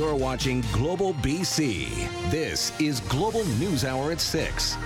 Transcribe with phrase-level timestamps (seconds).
[0.00, 2.30] You're watching Global BC.
[2.30, 4.78] This is Global News Hour at 6.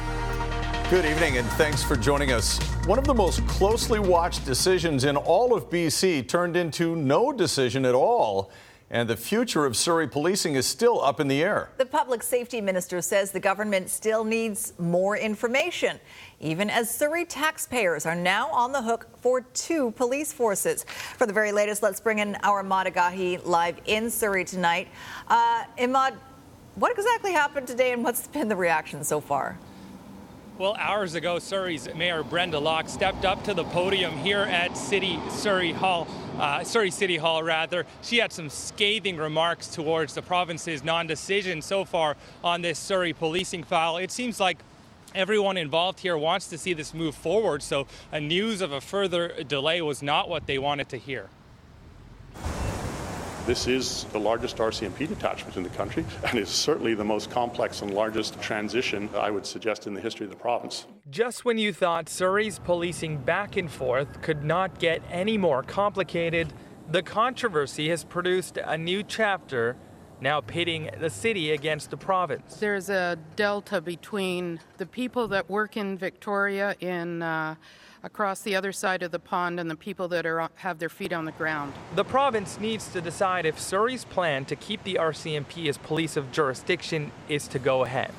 [0.90, 2.58] Good evening and thanks for joining us.
[2.86, 7.84] One of the most closely watched decisions in all of BC turned into no decision
[7.84, 8.50] at all.
[8.90, 11.70] And the future of Surrey policing is still up in the air.
[11.78, 16.00] The public safety minister says the government still needs more information,
[16.44, 20.84] even as Surrey taxpayers are now on the hook for two police forces.
[21.16, 24.88] For the very latest, let's bring in our Imad Agahi live in Surrey tonight.
[25.26, 26.14] Uh, Imad,
[26.74, 29.58] what exactly happened today and what's been the reaction so far?
[30.56, 35.18] Well, hours ago, Surrey's Mayor Brenda Locke stepped up to the podium here at City
[35.28, 36.06] Surrey Hall,
[36.38, 37.86] uh, Surrey City Hall, rather.
[38.02, 43.64] She had some scathing remarks towards the province's non-decision so far on this Surrey policing
[43.64, 43.96] file.
[43.96, 44.58] It seems like
[45.14, 49.44] Everyone involved here wants to see this move forward, so a news of a further
[49.44, 51.30] delay was not what they wanted to hear.
[53.46, 57.82] This is the largest RCMP detachment in the country, and is certainly the most complex
[57.82, 60.86] and largest transition, I would suggest, in the history of the province.
[61.10, 66.52] Just when you thought Surrey's policing back and forth could not get any more complicated,
[66.90, 69.76] the controversy has produced a new chapter,
[70.24, 72.56] now pitting the city against the province.
[72.56, 77.22] There's a delta between the people that work in Victoria in.
[77.22, 77.54] Uh,
[78.02, 81.10] across the other side of the pond and the people that are have their feet
[81.10, 81.72] on the ground.
[81.94, 86.30] The province needs to decide if Surrey's plan to keep the RCMP as police of
[86.30, 88.12] jurisdiction is to go ahead.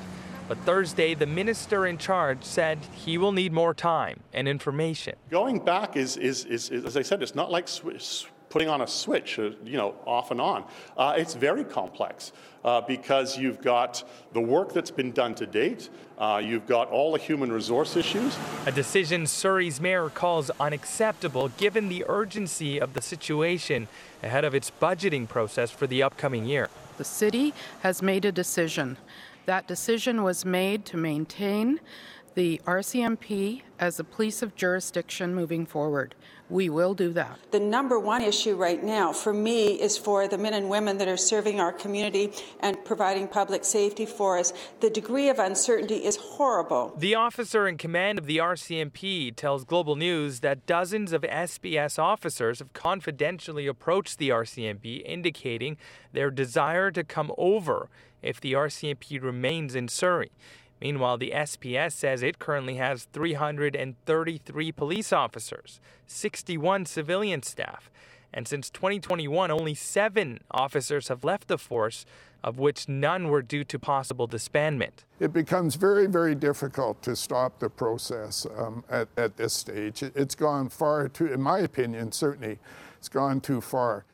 [0.48, 5.16] But Thursday, the minister in charge said he will need more time and information.
[5.30, 8.80] Going back is, is, is, is as I said, it's not like sw- putting on
[8.80, 10.64] a switch, uh, you know, off and on.
[10.96, 12.32] Uh, it's very complex
[12.64, 14.02] uh, because you've got
[14.32, 18.36] the work that's been done to date, uh, you've got all the human resource issues.
[18.66, 23.88] A decision Surrey's mayor calls unacceptable given the urgency of the situation
[24.22, 26.68] ahead of its budgeting process for the upcoming year.
[26.96, 28.96] The city has made a decision.
[29.44, 31.80] That decision was made to maintain
[32.34, 36.14] the RCMP as a police of jurisdiction moving forward.
[36.48, 37.38] We will do that.
[37.50, 41.08] The number one issue right now for me is for the men and women that
[41.08, 44.52] are serving our community and providing public safety for us.
[44.80, 46.94] The degree of uncertainty is horrible.
[46.96, 52.60] The officer in command of the RCMP tells Global News that dozens of SPS officers
[52.60, 55.76] have confidentially approached the RCMP indicating
[56.12, 57.88] their desire to come over
[58.22, 60.30] if the RCMP remains in Surrey.
[60.80, 67.90] Meanwhile, the SPS says it currently has 333 police officers, 61 civilian staff,
[68.32, 72.04] and since 2021, only seven officers have left the force,
[72.44, 75.04] of which none were due to possible disbandment.
[75.18, 80.02] It becomes very, very difficult to stop the process um, at, at this stage.
[80.02, 82.58] It's gone far too, in my opinion, certainly,
[82.98, 84.04] it's gone too far.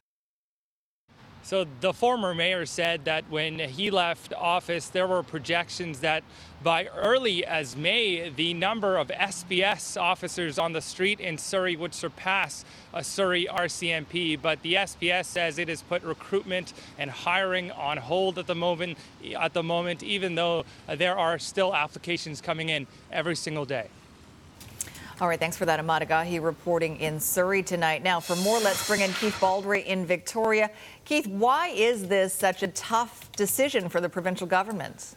[1.45, 6.23] So the former mayor said that when he left office, there were projections that
[6.63, 11.95] by early as May, the number of SPS officers on the street in Surrey would
[11.95, 14.41] surpass a Surrey RCMP.
[14.41, 18.99] But the SPS says it has put recruitment and hiring on hold at the moment.
[19.37, 23.89] At the moment, even though there are still applications coming in every single day.
[25.21, 28.03] All right, thanks for that, Imad Agahi reporting in Surrey tonight.
[28.03, 30.71] Now, for more, let's bring in Keith Baldry in Victoria.
[31.05, 35.15] Keith, why is this such a tough decision for the provincial government?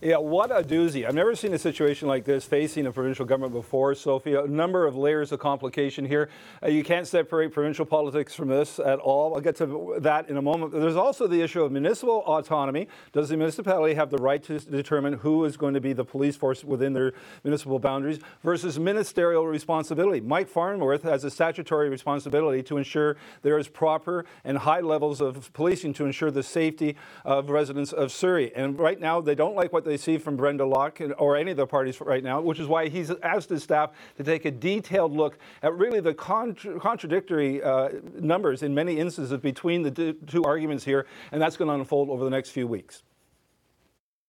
[0.00, 1.04] Yeah, what a doozy.
[1.04, 4.34] I've never seen a situation like this facing a provincial government before, Sophie.
[4.34, 6.28] A number of layers of complication here.
[6.62, 9.34] Uh, you can't separate provincial politics from this at all.
[9.34, 10.70] I'll get to that in a moment.
[10.70, 12.86] There's also the issue of municipal autonomy.
[13.12, 16.36] Does the municipality have the right to determine who is going to be the police
[16.36, 17.12] force within their
[17.42, 20.20] municipal boundaries versus ministerial responsibility?
[20.20, 25.52] Mike Farnworth has a statutory responsibility to ensure there is proper and high levels of
[25.54, 26.94] policing to ensure the safety
[27.24, 28.54] of residents of Surrey.
[28.54, 31.56] And right now, they don't like what they see from Brenda Locke or any of
[31.56, 35.12] the parties right now, which is why he's asked his staff to take a detailed
[35.12, 37.88] look at really the contra- contradictory uh,
[38.18, 42.24] numbers in many instances between the two arguments here, and that's going to unfold over
[42.24, 43.02] the next few weeks.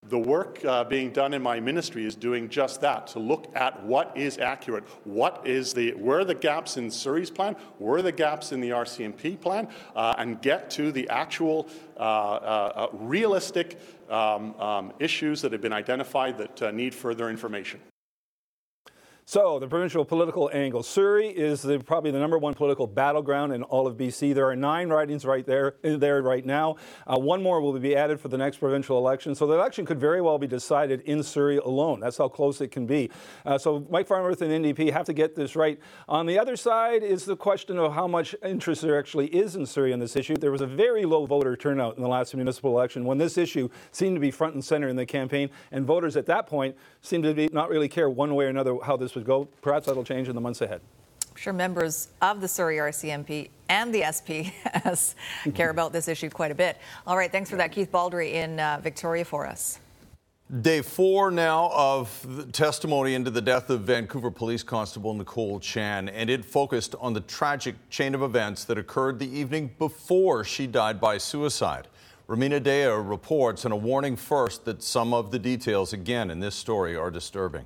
[0.10, 3.84] The work uh, being done in my ministry is doing just that to look at
[3.84, 8.02] what is accurate, what is the where are the gaps in Surrey's plan, where are
[8.02, 11.68] the gaps in the RCMP plan, uh, and get to the actual
[11.98, 13.80] uh, uh, uh realistic
[14.10, 17.80] um, um, issues that have been identified that uh, need further information.
[19.30, 20.82] So, the provincial political angle.
[20.82, 24.34] Surrey is the, probably the number one political battleground in all of BC.
[24.34, 26.78] There are nine ridings right there, there right now.
[27.06, 29.36] Uh, one more will be added for the next provincial election.
[29.36, 32.00] So, the election could very well be decided in Surrey alone.
[32.00, 33.12] That's how close it can be.
[33.46, 35.80] Uh, so, Mike Farnworth and NDP have to get this right.
[36.08, 39.68] On the other side is the question of how much interest there actually is in
[39.68, 40.38] Surrey on this issue.
[40.38, 43.70] There was a very low voter turnout in the last municipal election when this issue
[43.92, 47.26] seemed to be front and center in the campaign, and voters at that point seemed
[47.26, 49.48] to be, not really care one way or another how this was would go.
[49.62, 50.82] Perhaps that'll change in the months ahead.
[51.30, 55.16] I'm sure members of the Surrey RCMP and the SPS
[55.54, 56.78] care about this issue quite a bit.
[57.06, 59.80] All right, thanks for that, Keith Baldry in uh, Victoria for us.
[60.62, 66.28] Day four now of testimony into the death of Vancouver Police Constable Nicole Chan, and
[66.28, 71.00] it focused on the tragic chain of events that occurred the evening before she died
[71.00, 71.88] by suicide.
[72.28, 76.56] Rumina Daya reports, and a warning first that some of the details, again, in this
[76.56, 77.66] story are disturbing.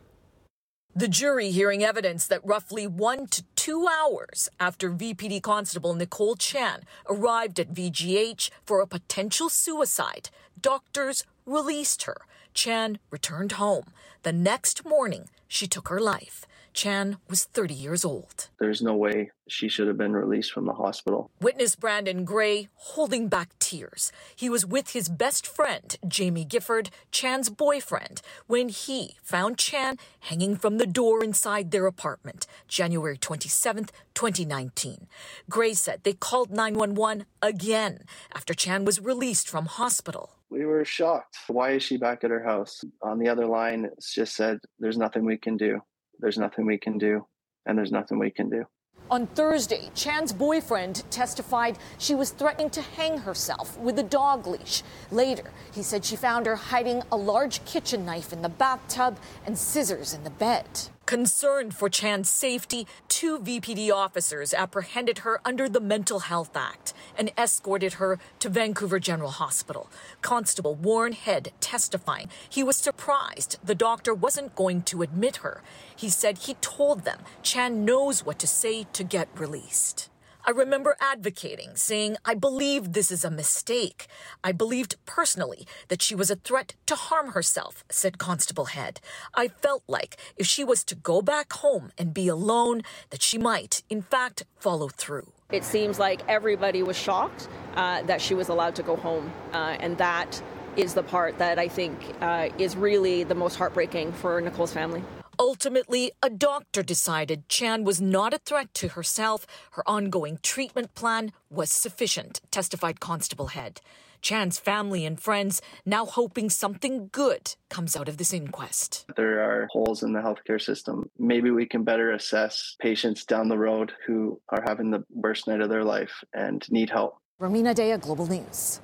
[0.96, 6.84] The jury hearing evidence that roughly one to two hours after VPD Constable Nicole Chan
[7.10, 10.30] arrived at VGH for a potential suicide,
[10.62, 12.18] doctors released her.
[12.54, 13.86] Chan returned home.
[14.22, 16.46] The next morning, she took her life.
[16.74, 18.50] Chan was 30 years old.
[18.60, 21.30] There's no way she should have been released from the hospital.
[21.40, 24.12] Witness Brandon Gray holding back tears.
[24.36, 30.56] He was with his best friend, Jamie Gifford, Chan's boyfriend, when he found Chan hanging
[30.56, 33.86] from the door inside their apartment, January 27,
[34.16, 35.08] 2019.
[35.50, 40.32] Gray said they called 911 again after Chan was released from hospital.
[40.50, 41.38] We were shocked.
[41.48, 42.84] Why is she back at her house?
[43.02, 45.82] On the other line, it's just said, There's nothing we can do
[46.20, 47.26] there's nothing we can do,
[47.66, 48.66] and there's nothing we can do.
[49.12, 54.82] On Thursday, Chan's boyfriend testified she was threatening to hang herself with a dog leash.
[55.12, 59.58] Later, he said she found her hiding a large kitchen knife in the bathtub and
[59.58, 60.66] scissors in the bed.
[61.06, 67.30] Concerned for Chan's safety, two VPD officers apprehended her under the Mental Health Act and
[67.38, 69.90] escorted her to Vancouver General Hospital.
[70.22, 75.62] Constable Warren Head testifying he was surprised the doctor wasn't going to admit her.
[75.94, 80.10] He said he told them Chan knows what to say to get released.
[80.46, 84.08] I remember advocating, saying, I believe this is a mistake.
[84.44, 89.00] I believed personally that she was a threat to harm herself, said Constable Head.
[89.34, 93.38] I felt like if she was to go back home and be alone, that she
[93.38, 95.32] might, in fact, follow through.
[95.50, 99.78] It seems like everybody was shocked uh, that she was allowed to go home, uh,
[99.80, 100.44] and that
[100.76, 105.04] is the part that I think uh, is really the most heartbreaking for Nicole's family.
[105.40, 109.48] Ultimately, a doctor decided Chan was not a threat to herself.
[109.72, 113.82] Her ongoing treatment plan was sufficient, testified Constable Head.
[114.22, 119.06] Chan's family and friends now hoping something good comes out of this inquest.
[119.18, 121.10] There are holes in the healthcare system.
[121.20, 125.60] Maybe we can better assess patients down the road who are having the worst night
[125.60, 127.18] of their life and need help.
[127.42, 128.80] Rumina Daya, Global News.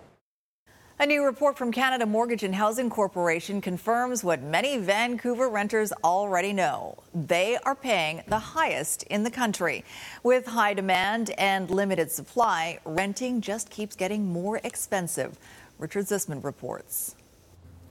[1.02, 6.52] A new report from Canada Mortgage and Housing Corporation confirms what many Vancouver renters already
[6.52, 6.98] know.
[7.16, 9.86] They are paying the highest in the country.
[10.24, 15.38] With high demand and limited supply, renting just keeps getting more expensive.
[15.78, 17.16] Richard Zussman reports.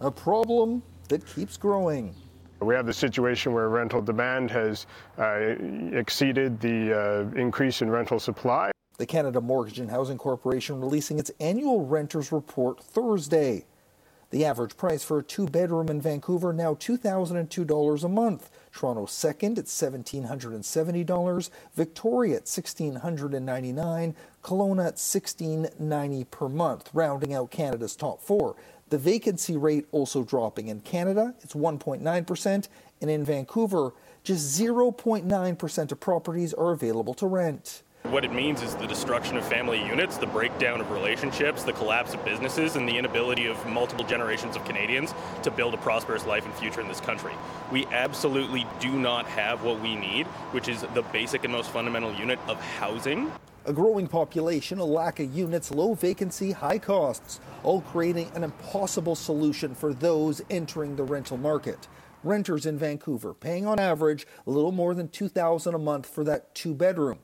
[0.02, 2.14] A problem that keeps growing.
[2.60, 4.86] We have the situation where rental demand has
[5.17, 5.55] uh,
[5.93, 8.70] exceeded the uh, increase in rental supply.
[8.98, 13.64] The Canada Mortgage and Housing Corporation releasing its annual renters report Thursday.
[14.31, 18.50] The average price for a two bedroom in Vancouver now $2,002 a month.
[18.72, 21.50] Toronto second at $1,770.
[21.76, 24.14] Victoria at $1,699.
[24.43, 28.56] Kelowna at 1,690 per month, rounding out Canada's top four.
[28.88, 30.67] The vacancy rate also dropping.
[30.67, 32.69] In Canada, it's 1.9%,
[33.00, 33.93] and in Vancouver,
[34.24, 37.82] just 0.9% of properties are available to rent.
[38.10, 42.14] What it means is the destruction of family units, the breakdown of relationships, the collapse
[42.14, 45.12] of businesses, and the inability of multiple generations of Canadians
[45.43, 47.34] to build a prosperous life and future in this country.
[47.70, 52.14] We absolutely do not have what we need, which is the basic and most fundamental
[52.14, 53.31] unit of housing.
[53.67, 59.17] A growing population, a lack of units, low vacancy, high costs, all creating an impossible
[59.17, 61.88] solution for those entering the rental market.
[62.24, 66.55] Renters in Vancouver paying on average a little more than 2000 a month for that
[66.55, 67.19] two bedroom.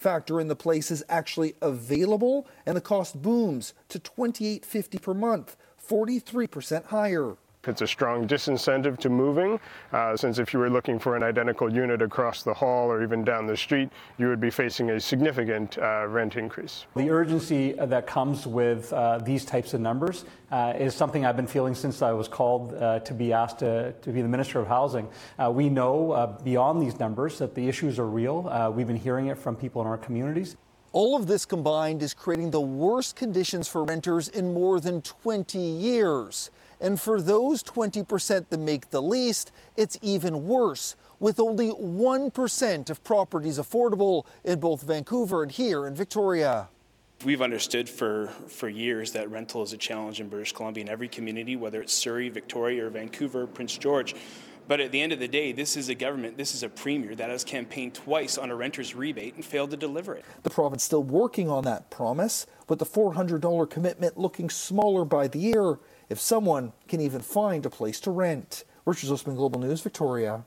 [0.00, 6.86] Factor in the places actually available, and the cost booms to $28.50 per month, 43%
[6.86, 7.36] higher.
[7.66, 9.60] It's a strong disincentive to moving,
[9.92, 13.22] uh, since if you were looking for an identical unit across the hall or even
[13.22, 16.86] down the street, you would be facing a significant uh, rent increase.
[16.96, 21.46] The urgency that comes with uh, these types of numbers uh, is something I've been
[21.46, 24.66] feeling since I was called uh, to be asked to, to, be the Minister of
[24.66, 25.06] Housing.
[25.38, 28.72] Uh, we know beyond these numbers that the issues are real.
[28.74, 30.56] we've been hearing it from people in our communities.
[30.92, 35.58] All of this combined is creating the worst conditions for renters in more than 20
[35.58, 36.50] years.
[36.80, 43.04] And for those 20% that make the least, it's even worse, with only 1% of
[43.04, 46.68] properties affordable in both Vancouver and here in Victoria.
[47.22, 51.08] We've understood for, for years that rental is a challenge in British Columbia in every
[51.08, 54.14] community, whether it's Surrey, Victoria, or Vancouver, Prince George.
[54.66, 57.14] But at the end of the day, this is a government, this is a premier
[57.16, 60.24] that has campaigned twice on a renter's rebate and failed to deliver it.
[60.44, 65.40] The province still working on that promise, with the $400 commitment looking smaller by the
[65.40, 65.78] year
[66.10, 68.64] if someone can even find a place to rent.
[68.84, 70.44] Richard Zussman, Global News, Victoria.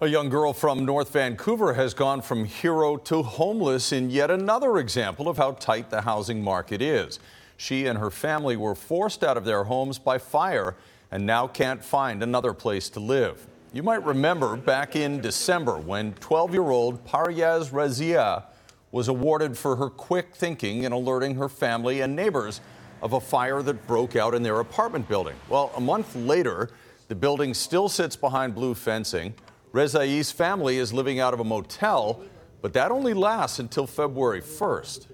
[0.00, 4.78] A young girl from North Vancouver has gone from hero to homeless in yet another
[4.78, 7.18] example of how tight the housing market is.
[7.56, 10.76] She and her family were forced out of their homes by fire
[11.10, 13.48] and now can't find another place to live.
[13.72, 18.44] You might remember back in December when 12 year old Paryaz Razia
[18.92, 22.60] was awarded for her quick thinking in alerting her family and neighbors
[23.02, 25.36] of a fire that broke out in their apartment building.
[25.48, 26.70] Well, a month later,
[27.08, 29.34] the building still sits behind blue fencing.
[29.72, 32.22] Rezai's family is living out of a motel,
[32.62, 35.06] but that only lasts until February 1st.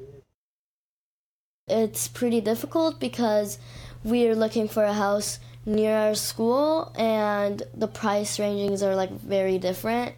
[1.67, 3.59] It's pretty difficult because
[4.03, 9.59] we're looking for a house near our school and the price rangings are like very
[9.59, 10.15] different.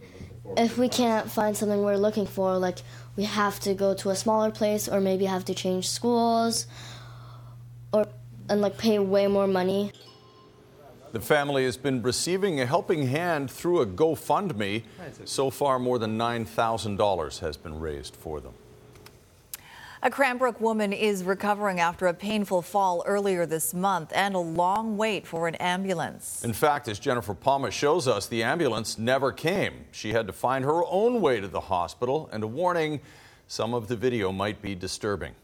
[0.57, 2.79] If we can't find something we're looking for, like
[3.17, 6.67] we have to go to a smaller place or maybe have to change schools
[8.49, 9.93] and like pay way more money.
[11.13, 14.83] The family has been receiving a helping hand through a GoFundMe.
[15.25, 18.53] So far, more than $9,000 has been raised for them.
[20.03, 24.97] A Cranbrook woman is recovering after a painful fall earlier this month and a long
[24.97, 26.45] wait for an ambulance.
[26.45, 29.87] In fact, as Jennifer Palma shows us, the ambulance never came.
[29.91, 33.01] She had to find her own way to the hospital, and a warning
[33.49, 35.35] some of the video might be disturbing.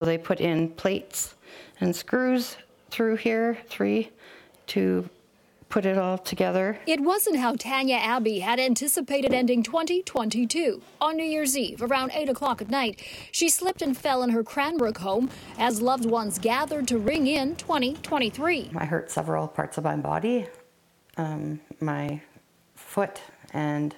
[0.00, 1.34] They put in plates
[1.80, 2.56] and screws
[2.90, 4.10] through here, three,
[4.68, 5.08] to
[5.68, 6.78] put it all together.
[6.86, 10.80] It wasn't how Tanya Abbey had anticipated ending 2022.
[11.00, 14.44] On New Year's Eve, around 8 o'clock at night, she slipped and fell in her
[14.44, 18.70] Cranbrook home as loved ones gathered to ring in 2023.
[18.76, 20.46] I hurt several parts of my body,
[21.16, 22.20] um, my
[22.76, 23.20] foot
[23.52, 23.96] and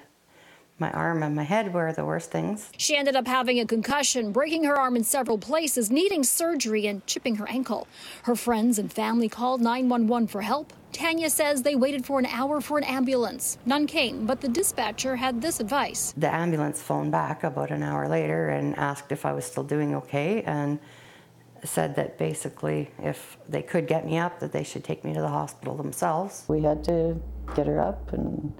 [0.78, 2.70] my arm and my head were the worst things.
[2.76, 7.06] She ended up having a concussion, breaking her arm in several places, needing surgery, and
[7.06, 7.88] chipping her ankle.
[8.24, 10.72] Her friends and family called 911 for help.
[10.92, 13.58] Tanya says they waited for an hour for an ambulance.
[13.66, 16.14] None came, but the dispatcher had this advice.
[16.16, 19.94] The ambulance phoned back about an hour later and asked if I was still doing
[19.94, 20.78] okay and
[21.64, 25.20] said that basically if they could get me up that they should take me to
[25.20, 26.44] the hospital themselves.
[26.48, 27.20] We had to
[27.54, 28.52] get her up and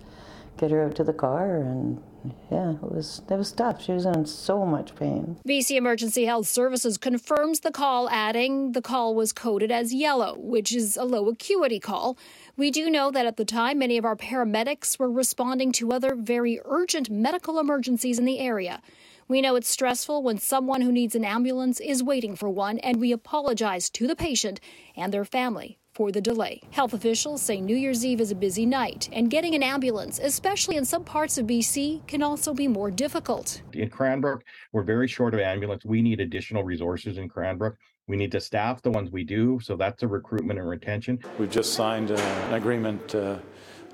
[0.57, 2.03] get her out to the car and
[2.51, 3.83] yeah, it was it was tough.
[3.83, 5.39] She was in so much pain.
[5.47, 10.75] BC Emergency Health Services confirms the call, adding the call was coded as yellow, which
[10.75, 12.17] is a low acuity call.
[12.57, 16.15] We do know that at the time, many of our paramedics were responding to other
[16.15, 18.83] very urgent medical emergencies in the area.
[19.29, 23.01] We know it's stressful when someone who needs an ambulance is waiting for one, and
[23.01, 24.61] we apologize to the patient
[24.97, 26.61] and their family for the delay.
[26.73, 30.77] Health officials say New Year's Eve is a busy night, and getting an ambulance, especially
[30.77, 33.63] in some parts of BC, can also be more difficult.
[33.73, 35.87] In Cranbrook, we're very short of ambulance.
[35.87, 37.79] We need additional resources in Cranbrook.
[38.09, 41.19] We need to staff the ones we do, so that's a recruitment and retention.
[41.39, 42.17] We've just signed uh,
[42.49, 43.15] an agreement.
[43.15, 43.39] Uh,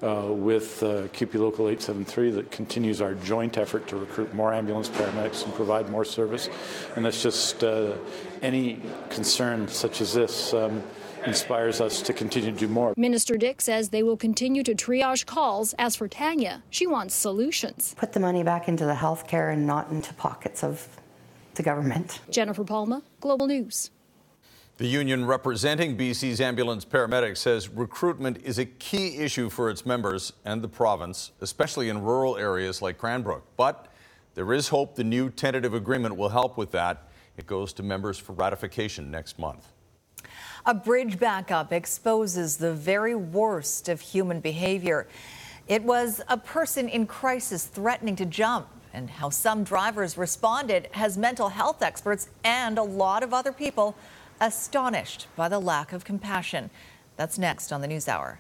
[0.02, 4.88] uh, with uh, CUPE Local 873 that continues our joint effort to recruit more ambulance
[4.88, 6.50] paramedics and provide more service.
[6.96, 7.92] And that's just uh,
[8.42, 10.52] any concern such as this.
[10.54, 10.82] Um,
[11.26, 12.94] inspires us to continue to do more.
[12.96, 15.74] Minister Dix says they will continue to triage calls.
[15.78, 17.94] As for Tanya, she wants solutions.
[17.96, 20.88] Put the money back into the health care and not into pockets of
[21.54, 22.20] the government.
[22.30, 23.90] Jennifer Palma, Global News.
[24.78, 30.32] The union representing BC's ambulance paramedics says recruitment is a key issue for its members
[30.44, 33.42] and the province, especially in rural areas like Cranbrook.
[33.56, 33.88] But
[34.34, 37.08] there is hope the new tentative agreement will help with that.
[37.36, 39.68] It goes to members for ratification next month.
[40.64, 45.08] A bridge backup exposes the very worst of human behavior.
[45.66, 51.18] It was a person in crisis threatening to jump, and how some drivers responded has
[51.18, 53.96] mental health experts and a lot of other people
[54.40, 56.70] astonished by the lack of compassion.
[57.16, 58.38] That's next on the News Hour.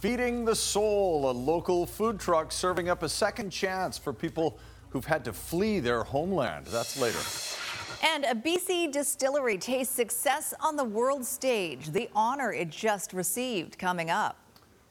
[0.00, 5.06] Feeding the Soul, a local food truck serving up a second chance for people who've
[5.06, 6.66] had to flee their homeland.
[6.66, 7.59] That's later.
[8.02, 13.78] And a BC distillery tastes success on the world stage, the honor it just received
[13.78, 14.38] coming up.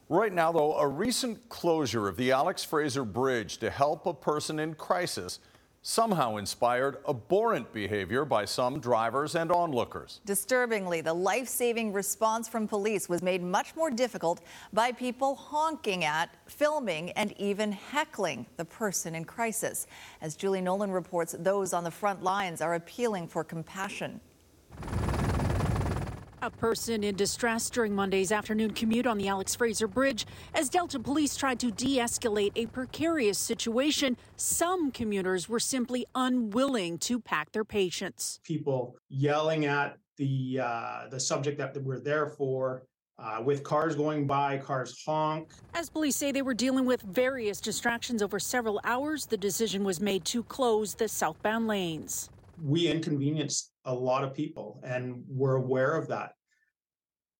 [0.09, 4.59] Right now, though, a recent closure of the Alex Fraser Bridge to help a person
[4.59, 5.39] in crisis
[5.81, 10.21] somehow inspired abhorrent behavior by some drivers and onlookers.
[10.25, 14.41] Disturbingly, the life saving response from police was made much more difficult
[14.73, 19.87] by people honking at, filming, and even heckling the person in crisis.
[20.21, 24.19] As Julie Nolan reports, those on the front lines are appealing for compassion.
[26.41, 30.97] A person in distress during Monday's afternoon commute on the Alex Fraser Bridge as Delta
[30.97, 34.15] police tried to de escalate a precarious situation.
[34.37, 38.39] Some commuters were simply unwilling to pack their patience.
[38.45, 42.83] People yelling at the, uh, the subject that we're there for.
[43.17, 45.49] Uh, with cars going by, cars honk.
[45.73, 49.99] As police say they were dealing with various distractions over several hours, the decision was
[49.99, 52.29] made to close the southbound lanes.
[52.63, 56.33] We inconvenienced a lot of people, and we're aware of that.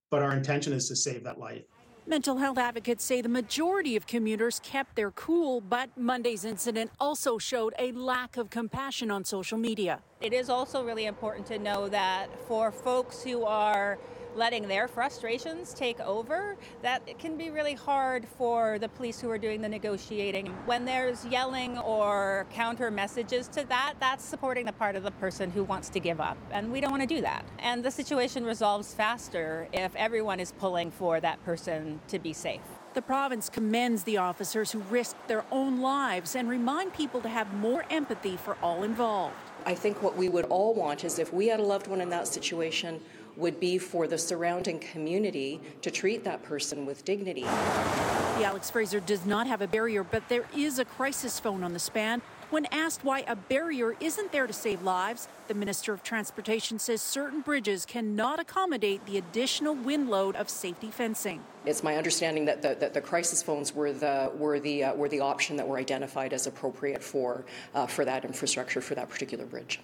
[0.10, 1.64] But our intention is to save that life.
[2.08, 7.38] Mental health advocates say the majority of commuters kept their cool, but Monday's incident also
[7.38, 10.02] showed a lack of compassion on social media.
[10.22, 14.00] It is also really important to know that for folks who are
[14.36, 19.30] letting their frustrations take over, that it can be really hard for the police who
[19.30, 20.48] are doing the negotiating.
[20.66, 25.52] When there's yelling or counter messages to that, that's supporting the part of the person
[25.52, 26.38] who wants to give up.
[26.52, 27.46] And we don't want to do that.
[27.60, 32.62] And the situation resolves faster if everyone is pulling for that person to be safe.
[32.96, 37.54] The province commends the officers who risked their own lives and remind people to have
[37.54, 39.36] more empathy for all involved.
[39.66, 42.10] I think what we would all want is if we had a loved one in
[42.10, 43.00] that situation,
[43.40, 47.44] would be for the surrounding community to treat that person with dignity.
[47.44, 51.74] The Alex Fraser does not have a barrier, but there is a crisis phone on
[51.74, 52.22] the span.
[52.52, 57.00] When asked why a barrier isn't there to save lives, the Minister of Transportation says
[57.00, 61.44] certain bridges cannot accommodate the additional wind load of safety fencing.
[61.66, 65.10] It's my understanding that the, that the crisis phones were the were the uh, were
[65.10, 69.46] the option that were identified as appropriate for uh, for that infrastructure for that particular
[69.46, 69.80] bridge.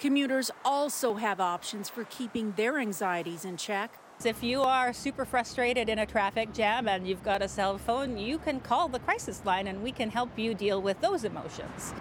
[0.00, 3.92] Commuters also have options for keeping their anxieties in check.
[4.24, 8.16] If you are super frustrated in a traffic jam and you've got a cell phone,
[8.16, 11.92] you can call the crisis line and we can help you deal with those emotions.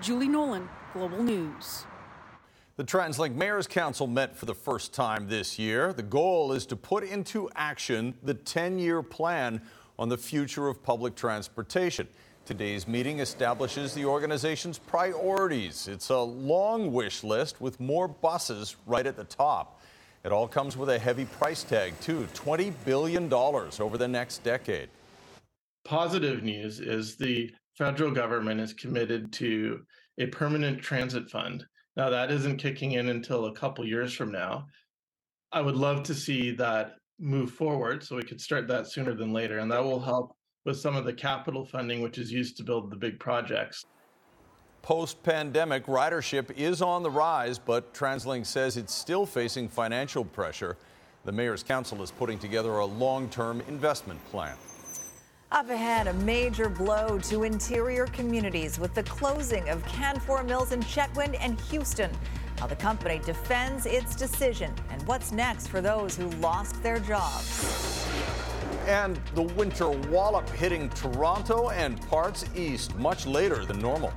[0.00, 1.86] Julie Nolan, Global News.
[2.76, 5.92] The TransLink Mayor's Council met for the first time this year.
[5.92, 9.60] The goal is to put into action the 10 year plan
[9.98, 12.06] on the future of public transportation.
[12.46, 15.86] Today's meeting establishes the organization's priorities.
[15.86, 19.80] It's a long wish list with more buses right at the top.
[20.24, 24.88] It all comes with a heavy price tag, too $20 billion over the next decade.
[25.84, 29.80] Positive news is the federal government is committed to
[30.18, 31.64] a permanent transit fund.
[31.96, 34.66] Now, that isn't kicking in until a couple years from now.
[35.52, 39.32] I would love to see that move forward so we could start that sooner than
[39.32, 42.62] later, and that will help with some of the capital funding, which is used to
[42.62, 43.84] build the big projects.
[44.82, 50.76] Post pandemic, ridership is on the rise, but TransLink says it's still facing financial pressure.
[51.24, 54.56] The Mayor's Council is putting together a long term investment plan.
[55.52, 60.80] Up ahead, a major blow to interior communities with the closing of Canfor Mills in
[60.80, 62.10] Chetwynd and Houston.
[62.58, 68.06] How the company defends its decision and what's next for those who lost their jobs.
[68.90, 74.12] And the winter wallop hitting Toronto and parts east much later than normal.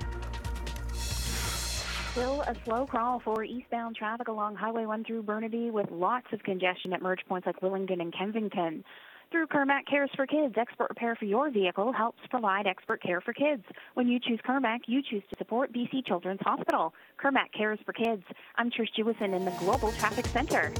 [2.13, 6.41] Still a slow crawl for eastbound traffic along Highway 1 through Burnaby with lots of
[6.41, 8.83] congestion at merge points like Willingdon and Kensington.
[9.29, 13.33] Through Kirmac Cares for Kids, expert repair for your vehicle helps provide expert care for
[13.33, 13.63] kids.
[13.93, 16.95] When you choose Kirmac, you choose to support BC Children's Hospital.
[17.23, 18.23] Kirmac Cares for Kids.
[18.55, 20.73] I'm Trish Jewison in the Global Traffic Center.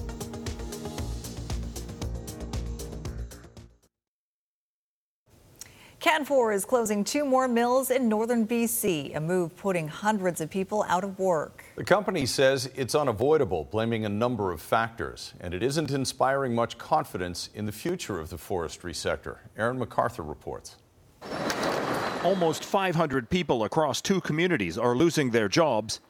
[6.04, 10.84] Canfor is closing two more mills in northern BC, a move putting hundreds of people
[10.90, 11.64] out of work.
[11.78, 16.78] The company says it's unavoidable, blaming a number of factors, and it isn't inspiring much
[16.78, 19.44] confidence in the future of the forestry sector.
[19.58, 20.76] Aaron MacArthur reports.
[22.26, 26.02] Almost 500 people across two communities are losing their jobs.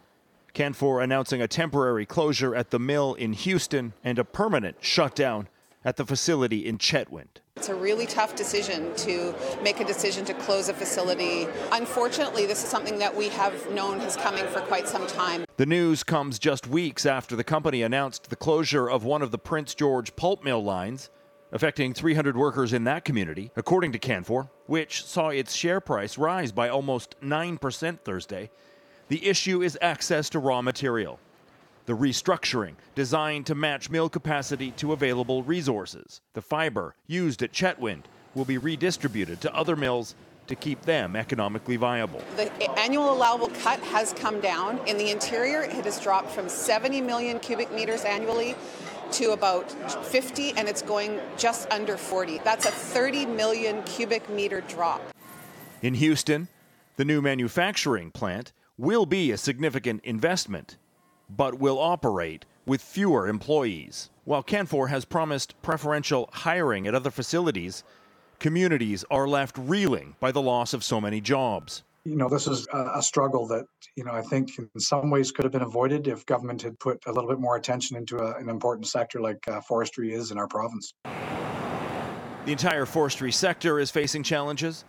[0.56, 5.50] Canfor announcing a temporary closure at the mill in Houston and a permanent shutdown
[5.86, 7.43] at the facility in Chetwynd.
[7.64, 11.48] It's a really tough decision to make a decision to close a facility.
[11.72, 15.46] Unfortunately, this is something that we have known is coming for quite some time.
[15.56, 19.38] The news comes just weeks after the company announced the closure of one of the
[19.38, 21.10] Prince George pulp mill lines,
[21.54, 26.52] affecting 300 workers in that community, according to Canfor, which saw its share price rise
[26.52, 28.52] by almost 9% Thursday.
[29.08, 31.18] The issue is access to raw material.
[31.86, 36.22] The restructuring, designed to match mill capacity to available resources.
[36.34, 38.04] The fiber used at Chetwynd
[38.36, 40.16] will be redistributed to other mills
[40.48, 42.22] to keep them economically viable.
[42.38, 44.80] The annual allowable cut has come down.
[44.88, 48.56] In the interior, it has dropped from 70 million cubic meters annually
[49.12, 49.72] to about
[50.06, 52.40] 50, and it's going just under 40.
[52.46, 55.02] That's a 30 million cubic meter drop.
[55.82, 56.48] In Houston,
[56.96, 60.78] the new manufacturing plant will be a significant investment
[61.36, 64.10] but will operate with fewer employees.
[64.26, 67.84] While Canfor has promised preferential hiring at other facilities,
[68.40, 71.84] communities are left reeling by the loss of so many jobs.
[72.06, 73.66] You know, this is a struggle that,
[73.96, 77.02] you know, I think in some ways could have been avoided if government had put
[77.06, 80.38] a little bit more attention into a, an important sector like uh, forestry is in
[80.38, 80.94] our province.
[82.46, 84.84] The entire forestry sector is facing challenges.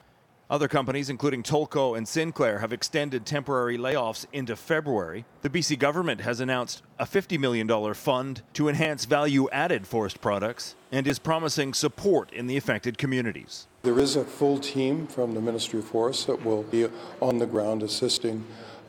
[0.50, 5.24] Other companies, including Tolko and Sinclair, have extended temporary layoffs into February.
[5.40, 10.74] The BC government has announced a $50 million fund to enhance value added forest products
[10.92, 13.68] and is promising support in the affected communities.
[13.84, 16.88] There is a full team from the Ministry of Forests that will be
[17.20, 18.44] on the ground assisting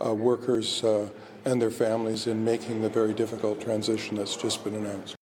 [0.05, 1.07] uh, workers uh,
[1.45, 5.15] and their families in making the very difficult transition that's just been announced.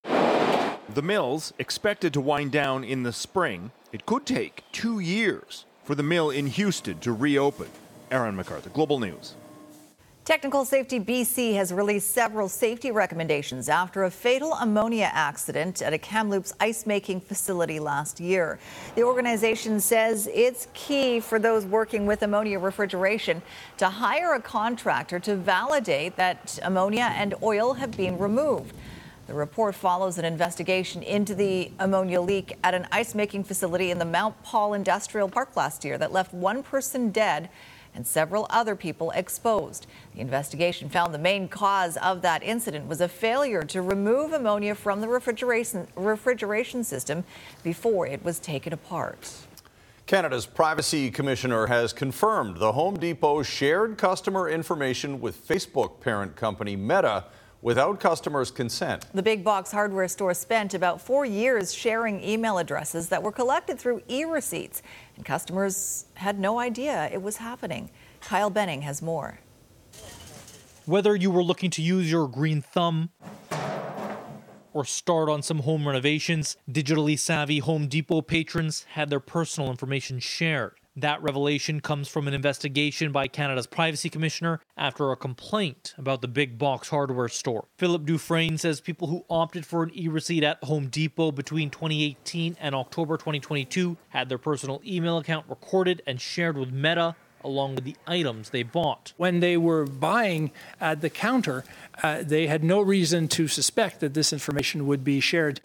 [0.93, 5.95] The mills, expected to wind down in the spring, it could take two years for
[5.95, 7.67] the mill in Houston to reopen.
[8.11, 9.35] Aaron MacArthur, Global News.
[10.25, 15.97] Technical Safety BC has released several safety recommendations after a fatal ammonia accident at a
[15.97, 18.57] Kamloops ice making facility last year.
[18.95, 23.41] The organization says it's key for those working with ammonia refrigeration
[23.75, 28.73] to hire a contractor to validate that ammonia and oil have been removed.
[29.33, 33.97] The report follows an investigation into the ammonia leak at an ice making facility in
[33.97, 37.49] the Mount Paul Industrial Park last year that left one person dead
[37.95, 39.87] and several other people exposed.
[40.13, 44.75] The investigation found the main cause of that incident was a failure to remove ammonia
[44.75, 47.23] from the refrigeration, refrigeration system
[47.63, 49.31] before it was taken apart.
[50.05, 56.75] Canada's Privacy Commissioner has confirmed the Home Depot shared customer information with Facebook parent company
[56.75, 57.25] Meta
[57.63, 59.07] without customers' consent.
[59.13, 63.79] The big box hardware store spent about four years sharing email addresses that were collected
[63.79, 64.83] through e receipts,
[65.15, 67.89] and customers had no idea it was happening.
[68.21, 69.39] Kyle Benning has more.
[70.85, 73.09] Whether you were looking to use your green thumb
[74.73, 80.19] or start on some home renovations, digitally savvy Home Depot patrons had their personal information
[80.19, 80.75] shared.
[80.95, 86.27] That revelation comes from an investigation by Canada's Privacy Commissioner after a complaint about the
[86.27, 87.65] big box hardware store.
[87.79, 92.57] Philippe Dufresne says people who opted for an e receipt at Home Depot between 2018
[92.59, 97.85] and October 2022 had their personal email account recorded and shared with Meta along with
[97.85, 99.13] the items they bought.
[99.17, 101.63] When they were buying at the counter,
[102.01, 105.59] uh, they had no reason to suspect that this information would be shared.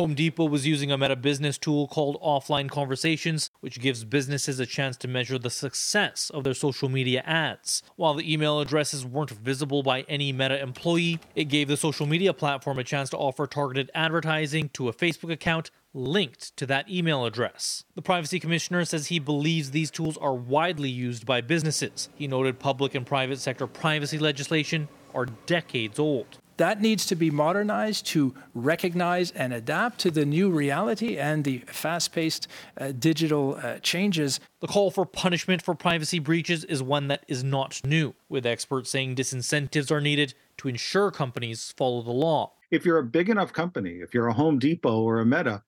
[0.00, 4.64] Home Depot was using a meta business tool called Offline Conversions, which gives businesses a
[4.64, 7.82] chance to measure the success of their social media ads.
[7.96, 12.32] While the email addresses weren't visible by any Meta employee, it gave the social media
[12.32, 17.26] platform a chance to offer targeted advertising to a Facebook account linked to that email
[17.26, 17.84] address.
[17.94, 22.08] The Privacy Commissioner says he believes these tools are widely used by businesses.
[22.14, 27.30] He noted public and private sector privacy legislation are decades old that needs to be
[27.30, 32.46] modernized to recognize and adapt to the new reality and the fast paced
[32.76, 34.40] uh, digital uh, changes.
[34.60, 38.90] The call for punishment for privacy breaches is one that is not new, with experts
[38.90, 42.52] saying disincentives are needed to ensure companies follow the law.
[42.70, 45.62] If you're a big enough company, if you're a Home Depot or a Meta,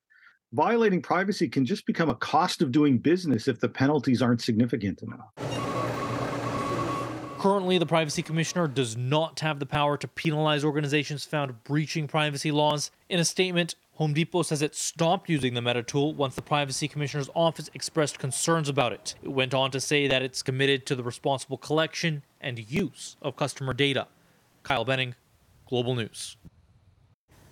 [0.53, 5.01] violating privacy can just become a cost of doing business if the penalties aren't significant
[5.01, 5.82] enough.
[7.43, 12.53] Currently, the Privacy Commissioner does not have the power to penalize organizations found breaching privacy
[12.53, 12.93] laws.
[13.09, 16.87] In a statement, Home Depot says it stopped using the Meta tool once the Privacy
[16.87, 19.17] Commissioner's office expressed concerns about it.
[19.25, 23.35] It went on to say that it's committed to the responsible collection and use of
[23.35, 24.07] customer data.
[24.63, 25.17] Kyle Benning,
[25.69, 26.37] Global News.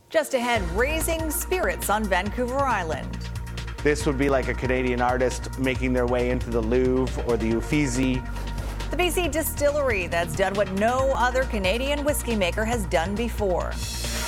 [0.08, 3.18] Just ahead, raising spirits on Vancouver Island.
[3.82, 7.56] This would be like a Canadian artist making their way into the Louvre or the
[7.56, 8.22] Uffizi
[8.90, 13.72] The BC distillery that's done what no other Canadian whiskey maker has done before.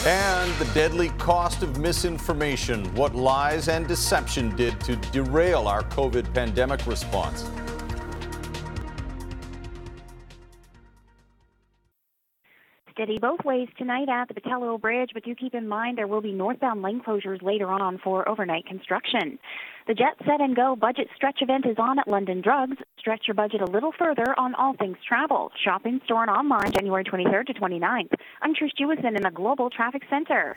[0.06, 6.32] And the deadly cost of misinformation, what lies and deception did to derail our COVID
[6.32, 7.44] pandemic response.
[13.02, 16.30] Both ways tonight at the Pattullo Bridge, but do keep in mind there will be
[16.30, 19.40] northbound lane closures later on for overnight construction.
[19.88, 22.76] The Jet Set and Go budget stretch event is on at London Drugs.
[23.00, 25.50] Stretch your budget a little further on all things travel.
[25.64, 28.12] Shopping, store, and online January 23rd to 29th.
[28.40, 30.56] I'm Trish Jewison in the Global Traffic Center.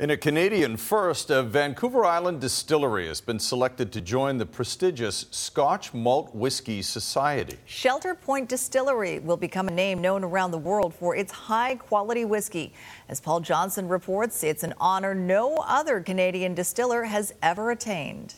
[0.00, 5.26] In a Canadian first, a Vancouver Island distillery has been selected to join the prestigious
[5.32, 7.58] Scotch Malt Whisky Society.
[7.64, 12.24] Shelter Point Distillery will become a name known around the world for its high quality
[12.24, 12.72] whiskey.
[13.08, 18.34] As Paul Johnson reports, it's an honor no other Canadian distiller has ever attained.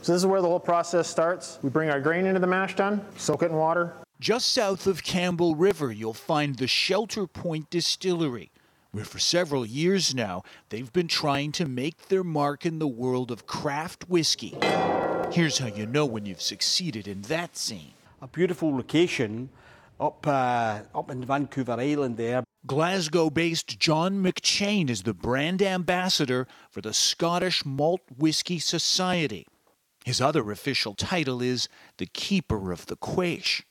[0.00, 1.58] So, this is where the whole process starts.
[1.60, 3.92] We bring our grain into the mash tun, soak it in water.
[4.18, 8.50] Just south of Campbell River, you'll find the Shelter Point Distillery
[8.94, 13.32] where for several years now they've been trying to make their mark in the world
[13.32, 14.56] of craft whiskey.
[15.32, 17.94] Here's how you know when you've succeeded in that scene.
[18.22, 19.48] A beautiful location
[19.98, 22.44] up uh, up in Vancouver Island there.
[22.66, 29.44] Glasgow-based John McCheyne is the brand ambassador for the Scottish Malt Whisky Society.
[30.04, 33.62] His other official title is the Keeper of the Quaich.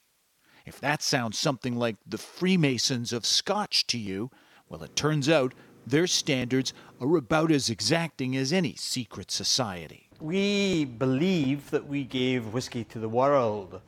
[0.66, 4.30] If that sounds something like the Freemasons of Scotch to you,
[4.74, 5.54] well, it turns out
[5.86, 10.10] their standards are about as exacting as any secret society.
[10.20, 13.82] We believe that we gave whiskey to the world.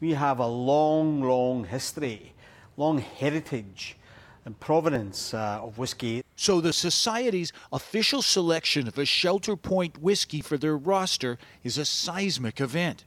[0.00, 2.32] We have a long, long history,
[2.76, 3.96] long heritage
[4.44, 6.24] and provenance uh, of whiskey.
[6.34, 11.84] So the Society's official selection of a Shelter Point whiskey for their roster is a
[11.84, 13.04] seismic event.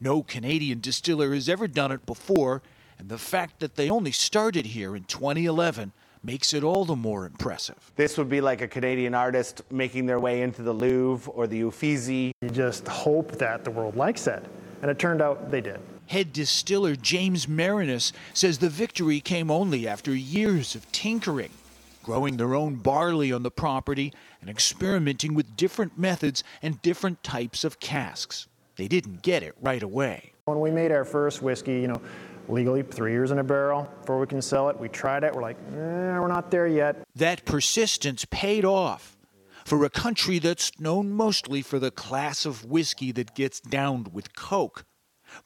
[0.00, 2.62] No Canadian distiller has ever done it before,
[2.98, 5.92] and the fact that they only started here in 2011
[6.24, 7.92] makes it all the more impressive.
[7.96, 11.60] This would be like a Canadian artist making their way into the Louvre or the
[11.60, 12.32] Uffizi.
[12.40, 14.42] You just hope that the world likes it.
[14.82, 15.80] And it turned out they did.
[16.06, 21.50] Head distiller James Marinus says the victory came only after years of tinkering,
[22.02, 27.64] growing their own barley on the property and experimenting with different methods and different types
[27.64, 28.46] of casks.
[28.76, 30.32] They didn't get it right away.
[30.44, 32.02] When we made our first whiskey, you know,
[32.48, 34.78] legally three years in a barrel before we can sell it.
[34.78, 35.34] We tried it.
[35.34, 36.96] We're like, eh, we're not there yet.
[37.14, 39.16] That persistence paid off
[39.64, 44.36] for a country that's known mostly for the class of whiskey that gets downed with
[44.36, 44.84] Coke.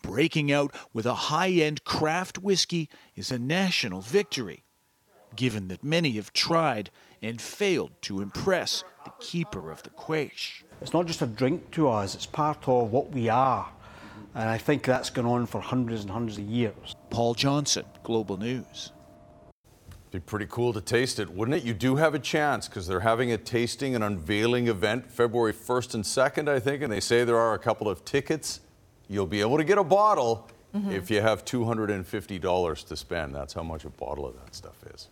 [0.03, 4.65] Breaking out with a high end craft whiskey is a national victory,
[5.35, 6.91] given that many have tried
[7.23, 10.63] and failed to impress the keeper of the Quaich.
[10.81, 13.69] It's not just a drink to us, it's part of what we are.
[14.39, 16.95] And I think that's gone on for hundreds and hundreds of years.
[17.11, 18.93] Paul Johnson, Global News.
[20.13, 21.65] Be pretty cool to taste it, wouldn't it?
[21.65, 25.95] You do have a chance because they're having a tasting and unveiling event February 1st
[25.95, 28.61] and 2nd, I think, and they say there are a couple of tickets.
[29.09, 30.93] You'll be able to get a bottle mm-hmm.
[30.93, 33.35] if you have $250 to spend.
[33.35, 35.09] That's how much a bottle of that stuff is.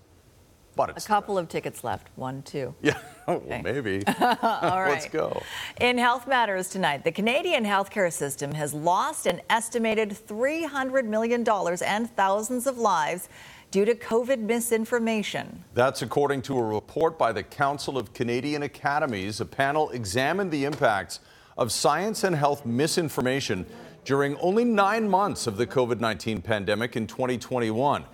[0.76, 2.08] But a couple of tickets left.
[2.16, 2.74] One, two.
[2.82, 3.62] Yeah, oh, okay.
[3.64, 4.04] maybe.
[4.20, 4.90] All right.
[4.90, 5.42] Let's go.
[5.80, 11.44] In Health Matters tonight, the Canadian healthcare system has lost an estimated $300 million
[11.84, 13.28] and thousands of lives
[13.72, 15.64] due to COVID misinformation.
[15.74, 19.40] That's according to a report by the Council of Canadian Academies.
[19.40, 21.18] A panel examined the impacts
[21.58, 23.66] of science and health misinformation
[24.04, 28.04] during only nine months of the COVID 19 pandemic in 2021.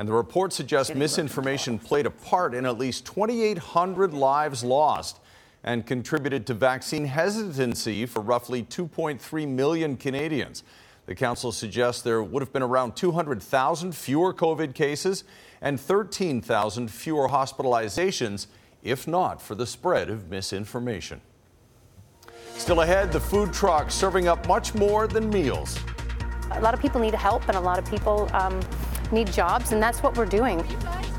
[0.00, 5.20] And the report suggests misinformation played a part in at least 2,800 lives lost
[5.62, 10.64] and contributed to vaccine hesitancy for roughly 2.3 million Canadians.
[11.04, 15.24] The council suggests there would have been around 200,000 fewer COVID cases
[15.60, 18.46] and 13,000 fewer hospitalizations
[18.82, 21.20] if not for the spread of misinformation.
[22.54, 25.78] Still ahead, the food truck serving up much more than meals.
[26.52, 28.60] A lot of people need help, and a lot of people um,
[29.12, 30.60] need jobs, and that's what we're doing.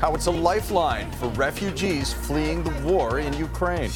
[0.00, 3.90] How it's a lifeline for refugees fleeing the war in Ukraine.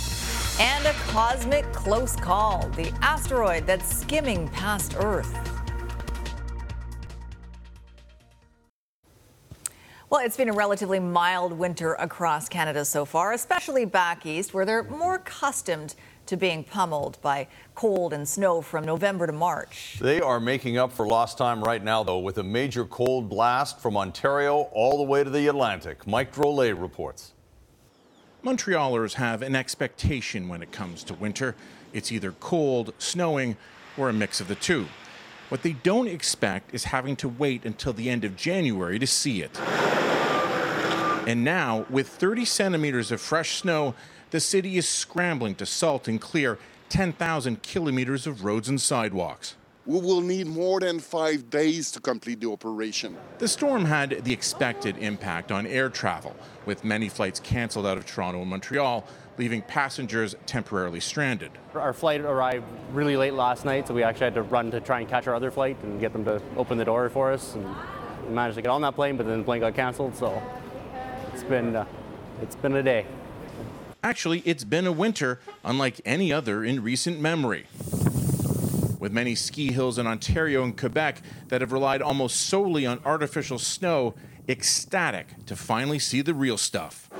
[0.58, 5.36] And a cosmic close call the asteroid that's skimming past Earth.
[10.08, 14.64] Well, it's been a relatively mild winter across Canada so far, especially back east, where
[14.64, 19.98] they're more accustomed to being pummeled by cold and snow from November to March.
[20.00, 23.80] They are making up for lost time right now, though, with a major cold blast
[23.80, 26.06] from Ontario all the way to the Atlantic.
[26.06, 27.32] Mike Drolet reports.
[28.44, 31.56] Montrealers have an expectation when it comes to winter.
[31.92, 33.56] It's either cold, snowing,
[33.96, 34.86] or a mix of the two.
[35.48, 39.42] What they don't expect is having to wait until the end of January to see
[39.42, 39.58] it.
[41.26, 43.94] And now, with 30 centimeters of fresh snow,
[44.36, 46.58] the city is scrambling to salt and clear
[46.90, 49.56] 10,000 kilometers of roads and sidewalks.
[49.86, 53.16] We will need more than five days to complete the operation.
[53.38, 58.04] The storm had the expected impact on air travel, with many flights canceled out of
[58.04, 59.06] Toronto and Montreal,
[59.38, 61.52] leaving passengers temporarily stranded.
[61.74, 65.00] Our flight arrived really late last night, so we actually had to run to try
[65.00, 67.54] and catch our other flight and get them to open the door for us.
[67.54, 67.64] And
[68.28, 70.42] we managed to get on that plane, but then the plane got canceled, so
[71.32, 71.86] it's been, uh,
[72.42, 73.06] it's been a day.
[74.02, 77.66] Actually, it's been a winter unlike any other in recent memory.
[78.98, 83.58] With many ski hills in Ontario and Quebec that have relied almost solely on artificial
[83.58, 84.14] snow,
[84.48, 87.10] ecstatic to finally see the real stuff.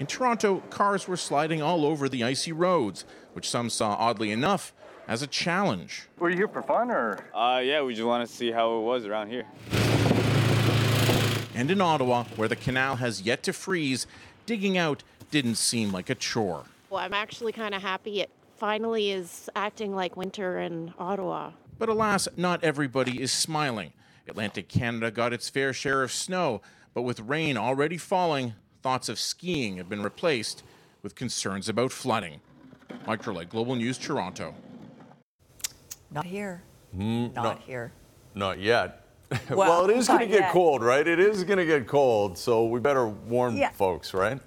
[0.00, 4.72] In Toronto, cars were sliding all over the icy roads, which some saw oddly enough
[5.06, 6.08] as a challenge.
[6.18, 7.18] Were you here for fun or?
[7.34, 9.44] Uh, yeah, we just want to see how it was around here.
[11.54, 14.06] And in Ottawa, where the canal has yet to freeze,
[14.50, 16.64] digging out didn't seem like a chore.
[16.90, 21.52] Well, I'm actually kind of happy it finally is acting like winter in Ottawa.
[21.78, 23.92] But alas, not everybody is smiling.
[24.26, 26.62] Atlantic Canada got its fair share of snow,
[26.94, 30.64] but with rain already falling, thoughts of skiing have been replaced
[31.00, 32.40] with concerns about flooding.
[33.06, 34.52] Mike Drolet, Global News, Toronto.
[36.10, 36.60] Not here.
[36.96, 37.92] Mm, Not not, here.
[38.34, 38.99] not yet.
[39.48, 41.06] Well, Well, it is going to get cold, right?
[41.06, 43.70] It is going to get cold, so we better warn Yeah.
[43.70, 44.40] folks, right?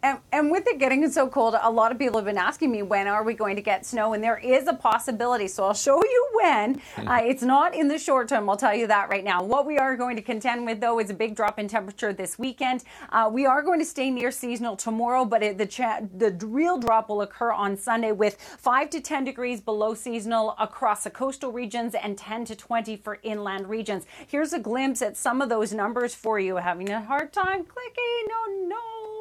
[0.00, 2.82] And, and with it getting so cold, a lot of people have been asking me
[2.82, 5.48] when are we going to get snow, and there is a possibility.
[5.48, 6.80] So I'll show you when.
[6.98, 8.48] Uh, it's not in the short term.
[8.48, 9.42] I'll tell you that right now.
[9.42, 12.38] What we are going to contend with, though, is a big drop in temperature this
[12.38, 12.84] weekend.
[13.10, 16.78] Uh, we are going to stay near seasonal tomorrow, but it, the cha- the real
[16.78, 21.50] drop will occur on Sunday with five to 10 degrees below seasonal across the coastal
[21.50, 24.06] regions and 10 to 20 for inland regions.
[24.28, 26.56] Here's a glimpse at some of those numbers for you.
[26.56, 28.28] Having a hard time clicking?
[28.28, 29.17] No, no.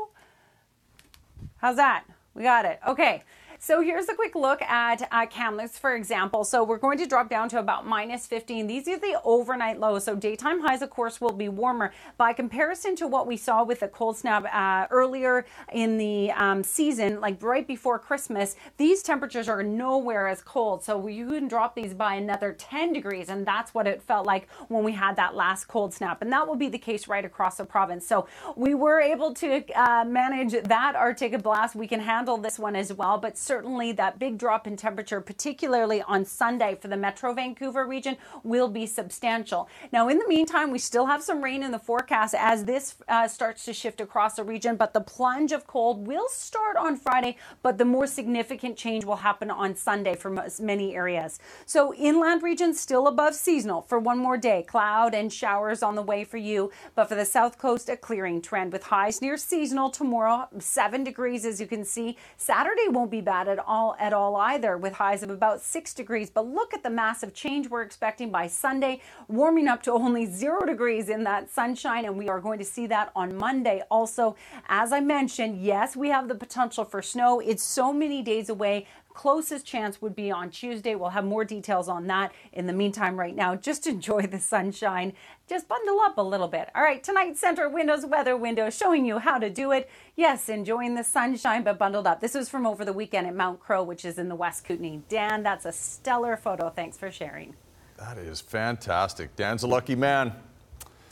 [1.57, 2.03] How's that?
[2.33, 2.79] We got it.
[2.87, 3.23] Okay.
[3.59, 6.43] So here's a quick look at uh, Kamloops, for example.
[6.43, 8.67] So we're going to drop down to about minus 15.
[8.67, 10.03] These are the overnight lows.
[10.03, 11.91] So daytime highs, of course, will be warmer.
[12.17, 16.63] By comparison to what we saw with the cold snap uh, earlier in the um,
[16.63, 20.83] season, like right before Christmas, these temperatures are nowhere as cold.
[20.83, 24.47] So you can drop these by another 10 degrees, and that's what it felt like
[24.67, 26.21] when we had that last cold snap.
[26.21, 28.07] And that will be the case right across the province.
[28.07, 31.75] So we were able to uh, manage that Arctic blast.
[31.75, 36.01] We can handle this one as well, but certainly that big drop in temperature, particularly
[36.01, 39.69] on Sunday for the Metro Vancouver region, will be substantial.
[39.93, 43.27] Now, in the meantime, we still have some rain in the forecast as this uh,
[43.27, 47.37] starts to shift across the region, but the plunge of cold will start on Friday,
[47.63, 50.29] but the more significant change will happen on Sunday for
[50.59, 51.39] many areas.
[51.65, 54.63] So, inland regions still above seasonal for one more day.
[54.67, 58.41] Cloud and showers on the way for you, but for the south coast, a clearing
[58.41, 62.17] trend with highs near seasonal tomorrow, seven degrees as you can see.
[62.35, 66.29] Saturday won't be bad at all at all either, with highs of about six degrees.
[66.29, 70.65] But look at the massive change we're expecting by Sunday, warming up to only zero
[70.65, 73.83] degrees in that sunshine, and we are going to see that on Monday.
[73.91, 74.37] Also,
[74.69, 77.41] as I mentioned, yes, we have the potential for snow.
[77.41, 78.87] It's so many days away.
[79.17, 80.93] Closest chance would be on Tuesday.
[80.93, 82.31] We'll have more details on that.
[82.53, 85.11] In the meantime, right now, just enjoy the sunshine.
[85.49, 86.69] Just bundle up a little bit.
[86.75, 89.89] All right, tonight, Centra Windows Weather Window showing you how to do it.
[90.15, 92.21] Yes, enjoying the sunshine, but bundled up.
[92.21, 94.99] This was from over the weekend at Mount Crow, which is in the West Kootenay.
[95.09, 96.69] Dan, that's a stellar photo.
[96.69, 97.55] Thanks for sharing.
[97.97, 99.35] That is fantastic.
[99.35, 100.31] Dan's a lucky man.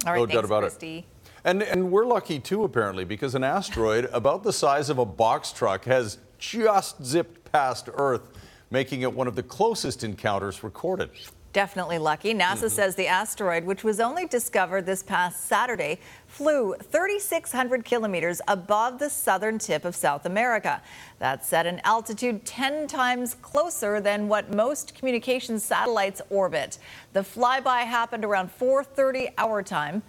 [0.06, 1.00] All right, no thanks, doubt about Kristi.
[1.00, 1.06] it.
[1.44, 5.52] And, and we're lucky too, apparently, because an asteroid about the size of a box
[5.52, 8.30] truck has just zipped past Earth,
[8.72, 11.10] making it one of the closest encounters recorded.
[11.56, 12.34] Definitely lucky.
[12.34, 19.00] NASA says the asteroid, which was only discovered this past Saturday, flew 3,600 kilometers above
[19.00, 20.82] the southern tip of South America.
[21.18, 26.78] That's at an altitude 10 times closer than what most communications satellites orbit.
[27.14, 30.04] The flyby happened around 4:30 our time.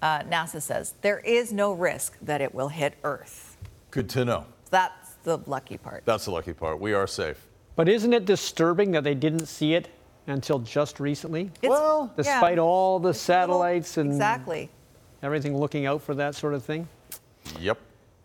[0.00, 3.58] Uh, NASA says there is no risk that it will hit Earth.
[3.90, 4.46] Good to know.
[4.70, 6.02] That's the lucky part.
[6.04, 6.80] That's the lucky part.
[6.80, 7.46] We are safe.
[7.76, 9.88] But isn't it disturbing that they didn't see it
[10.26, 11.50] until just recently?
[11.62, 12.62] well, despite yeah.
[12.62, 14.70] all the satellites and Exactly.
[15.22, 16.88] everything looking out for that sort of thing.
[17.58, 17.78] Yep.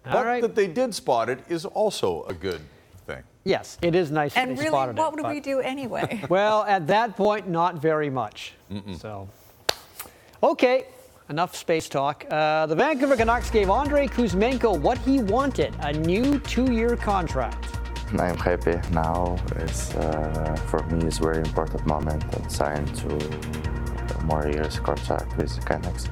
[0.05, 0.41] All but right.
[0.41, 2.61] that they did spot it is also a good
[3.07, 3.23] thing.
[3.43, 5.15] Yes, it is nice that And they really, spotted what it.
[5.15, 6.23] would but- we do anyway?
[6.29, 8.53] well, at that point, not very much.
[8.97, 9.27] So,
[10.43, 10.87] okay,
[11.29, 12.25] enough space talk.
[12.29, 17.77] Uh, the Vancouver Canucks gave Andrei Kuzmenko what he wanted a new two year contract.
[18.19, 19.37] I'm happy now.
[19.57, 25.37] It's uh, for me it's a very important moment and sign to more years contract
[25.37, 26.09] with the Canucks.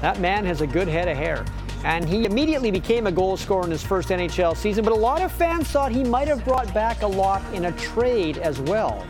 [0.00, 1.44] That man has a good head of hair.
[1.84, 5.22] And he immediately became a goal scorer in his first NHL season, but a lot
[5.22, 9.06] of fans thought he might have brought back a lot in a trade as well.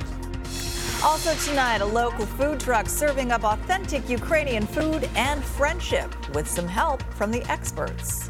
[1.03, 6.69] Also tonight, a local food truck serving up authentic Ukrainian food and friendship with some
[6.69, 8.29] help from the experts.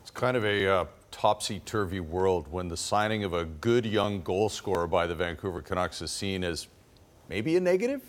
[0.00, 4.22] It's kind of a uh, topsy turvy world when the signing of a good young
[4.22, 6.68] goal scorer by the Vancouver Canucks is seen as
[7.28, 8.02] maybe a negative.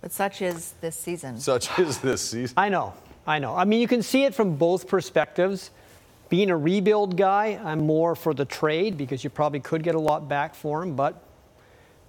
[0.00, 1.38] But such is this season.
[1.38, 2.54] Such is this season.
[2.56, 2.92] I know.
[3.24, 3.54] I know.
[3.54, 5.70] I mean, you can see it from both perspectives.
[6.28, 10.00] Being a rebuild guy, I'm more for the trade because you probably could get a
[10.00, 10.96] lot back for him.
[10.96, 11.22] But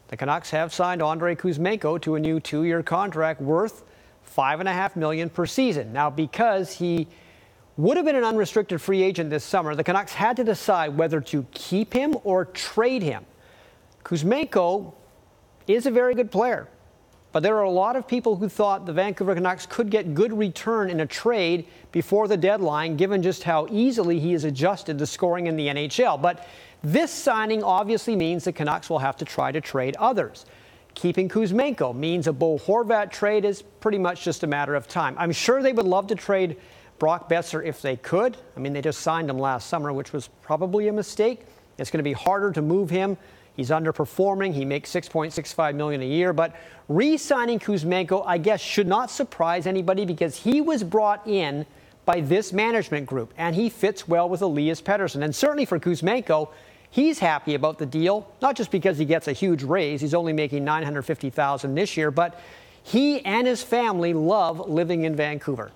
[0.08, 3.84] the Canucks have signed Andrei Kuzmenko to a new two-year contract worth
[4.24, 5.92] five and a half million per season.
[5.94, 7.08] Now, because he
[7.78, 11.20] would have been an unrestricted free agent this summer, the Canucks had to decide whether
[11.22, 13.26] to keep him or trade him.
[14.04, 14.94] Kuzmenko
[15.68, 16.70] is a very good player.
[17.36, 20.32] But there are a lot of people who thought the Vancouver Canucks could get good
[20.32, 25.06] return in a trade before the deadline, given just how easily he has adjusted to
[25.06, 26.22] scoring in the NHL.
[26.22, 26.48] But
[26.82, 30.46] this signing obviously means the Canucks will have to try to trade others.
[30.94, 35.14] Keeping Kuzmenko means a Bo Horvat trade is pretty much just a matter of time.
[35.18, 36.56] I'm sure they would love to trade
[37.00, 38.38] Brock Boeser if they could.
[38.56, 41.42] I mean, they just signed him last summer, which was probably a mistake.
[41.78, 43.18] It's going to be harder to move him
[43.56, 44.54] He's underperforming.
[44.54, 46.56] He makes 6.65 million a year, but
[46.90, 51.66] re-signing Kuzmenko, I guess, should not surprise anybody because he was brought in
[52.06, 55.24] by this management group, and he fits well with Elias Pettersson.
[55.24, 56.50] And certainly for Kuzmenko,
[56.92, 60.02] he's happy about the deal, not just because he gets a huge raise.
[60.02, 62.40] He's only making 950,000 this year, but
[62.84, 65.72] he and his family love living in Vancouver.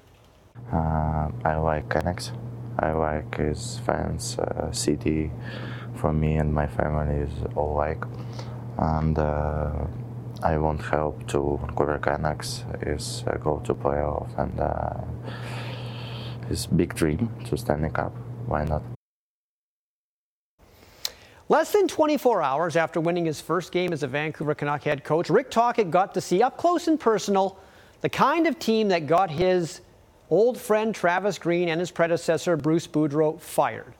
[0.71, 2.31] Uh, I like Canucks.
[2.77, 5.31] I like his fans, uh, city
[5.99, 8.03] for me and my family is all like.
[8.77, 9.71] And uh,
[10.41, 14.93] I want help to Vancouver Canucks is uh, go to playoff and uh,
[16.47, 18.13] his big dream to Stanley Cup.
[18.45, 18.81] Why not?
[21.49, 25.29] Less than 24 hours after winning his first game as a Vancouver Canuck head coach,
[25.29, 27.57] Rick Tocchet got to see up close and personal
[28.01, 29.81] the kind of team that got his
[30.29, 33.93] old friend Travis Green and his predecessor Bruce Boudreau fired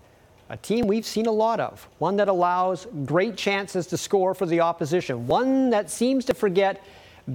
[0.50, 4.46] a team we've seen a lot of, one that allows great chances to score for
[4.46, 6.84] the opposition, one that seems to forget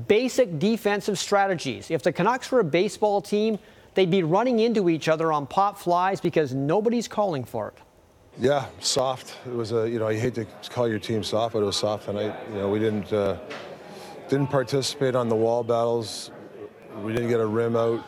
[0.08, 1.90] basic defensive strategies.
[1.90, 3.58] If the Canucks were a baseball team,
[3.94, 7.78] they'd be running into each other on pop flies because nobody's calling for it.
[8.36, 9.36] Yeah, soft.
[9.46, 11.76] It was a you know you hate to call your team soft, but it was
[11.76, 12.34] soft tonight.
[12.50, 13.38] You know we didn't uh,
[14.28, 16.32] didn't participate on the wall battles.
[17.04, 18.04] We didn't get a rim out.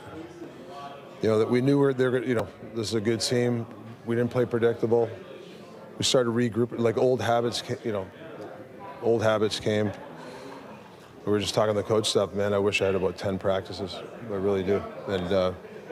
[1.22, 3.66] You know that we knew we're they're you know this is a good team.
[4.06, 5.10] We didn't play predictable.
[5.98, 8.06] We started regrouping, like old habits, you know,
[9.02, 9.90] old habits came.
[11.24, 12.54] We were just talking the coach stuff, man.
[12.54, 13.96] I wish I had about 10 practices.
[14.30, 14.80] I really do.
[15.08, 15.24] And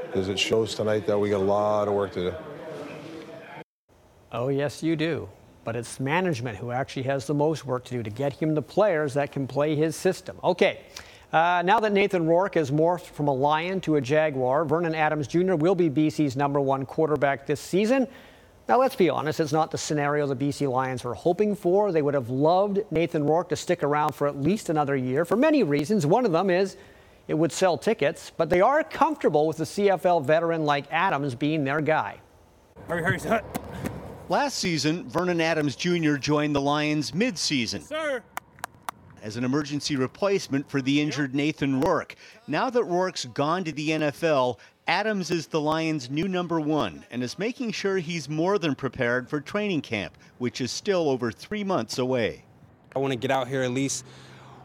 [0.06, 2.34] because uh, it shows tonight that we got a lot of work to do.
[4.30, 5.28] Oh, yes, you do.
[5.64, 8.62] But it's management who actually has the most work to do to get him the
[8.62, 10.38] players that can play his system.
[10.44, 10.82] Okay.
[11.34, 15.26] Uh, now that Nathan Rourke has morphed from a Lion to a Jaguar, Vernon Adams
[15.26, 15.56] Jr.
[15.56, 18.06] will be BC's number one quarterback this season.
[18.68, 21.90] Now, let's be honest, it's not the scenario the BC Lions were hoping for.
[21.90, 25.34] They would have loved Nathan Rourke to stick around for at least another year for
[25.34, 26.06] many reasons.
[26.06, 26.76] One of them is
[27.26, 31.64] it would sell tickets, but they are comfortable with the CFL veteran like Adams being
[31.64, 32.20] their guy.
[32.86, 33.42] Hurry, hurry, sir.
[34.28, 36.14] Last season, Vernon Adams Jr.
[36.14, 37.82] joined the Lions midseason.
[37.82, 38.22] Sir
[39.24, 42.14] as an emergency replacement for the injured Nathan Rourke.
[42.46, 47.22] Now that Rourke's gone to the NFL, Adams is the Lions' new number one and
[47.22, 51.64] is making sure he's more than prepared for training camp, which is still over three
[51.64, 52.44] months away.
[52.94, 54.04] I want to get out here at least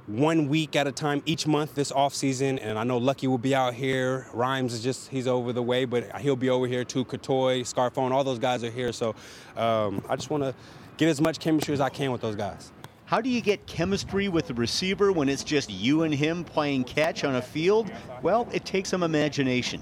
[0.07, 3.38] one week at a time each month this off season, and I know Lucky will
[3.38, 4.28] be out here.
[4.34, 7.05] Rhymes is just he's over the way, but he'll be over here too.
[7.05, 8.91] Cottoy, Scarfone, all those guys are here.
[8.91, 9.16] So
[9.55, 10.53] um, I just want to
[10.97, 12.74] get as much chemistry as I can with those guys.
[13.10, 16.84] How do you get chemistry with the receiver when it's just you and him playing
[16.84, 17.91] catch on a field?
[18.22, 19.82] Well, it takes some imagination.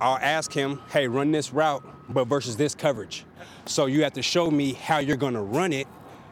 [0.00, 3.26] I'll ask him, hey, run this route, but versus this coverage.
[3.66, 5.86] So you have to show me how you're going to run it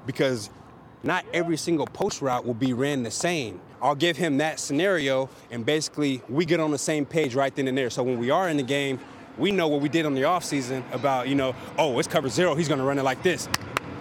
[0.06, 0.48] because
[1.02, 3.60] not every single post route will be ran the same.
[3.82, 7.68] I'll give him that scenario, and basically we get on the same page right then
[7.68, 7.90] and there.
[7.90, 9.00] So when we are in the game,
[9.36, 12.54] we know what we did on the offseason about, you know, oh, it's cover zero,
[12.54, 13.50] he's going to run it like this.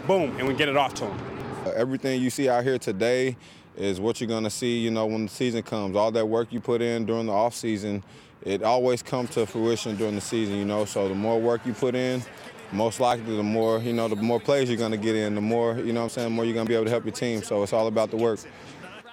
[0.08, 1.31] Boom, and we get it off to him.
[1.66, 3.38] Uh, everything you see out here today
[3.78, 5.96] is what you're going to see, you know, when the season comes.
[5.96, 8.04] All that work you put in during the off season,
[8.42, 10.86] it always comes to fruition during the season, you know.
[10.86, 12.24] So the more work you put in,
[12.72, 15.42] most likely the more, you know, the more players you're going to get in, the
[15.42, 17.14] more, you know I'm saying, the more you're going to be able to help your
[17.14, 17.44] team.
[17.44, 18.40] So it's all about the work.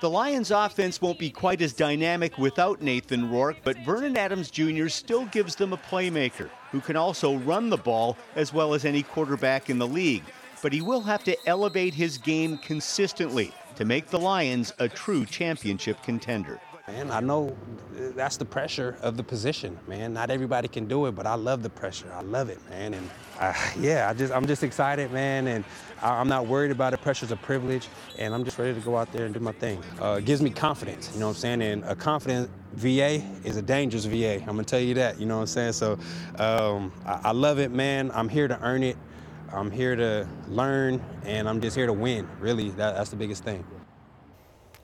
[0.00, 4.86] The Lions offense won't be quite as dynamic without Nathan Rourke, but Vernon Adams Jr.
[4.86, 9.02] still gives them a playmaker who can also run the ball as well as any
[9.02, 10.22] quarterback in the league.
[10.62, 15.24] But he will have to elevate his game consistently to make the Lions a true
[15.24, 16.60] championship contender.
[16.88, 17.54] Man, I know
[17.92, 20.14] that's the pressure of the position, man.
[20.14, 22.10] Not everybody can do it, but I love the pressure.
[22.14, 22.94] I love it, man.
[22.94, 25.48] And uh, yeah, I just I'm just excited, man.
[25.48, 25.64] And
[26.00, 27.02] I, am not worried about it.
[27.02, 27.88] Pressure's a privilege,
[28.18, 29.82] and I'm just ready to go out there and do my thing.
[30.00, 31.62] Uh, it gives me confidence, you know what I'm saying?
[31.62, 34.36] And a confident VA is a dangerous VA.
[34.40, 35.72] I'm gonna tell you that, you know what I'm saying?
[35.72, 35.98] So
[36.38, 38.10] um, I, I love it, man.
[38.14, 38.96] I'm here to earn it.
[39.52, 42.28] I'm here to learn, and I'm just here to win.
[42.38, 43.64] Really, that, that's the biggest thing.